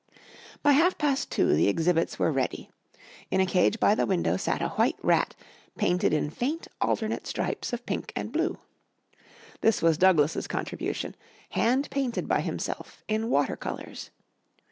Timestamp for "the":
1.53-1.67, 3.93-4.07